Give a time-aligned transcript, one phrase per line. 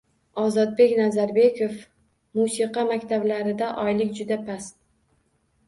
[0.43, 1.75] Ozodbek Nazarbekov:
[2.41, 4.77] Musiqa maktablarida oylik juda past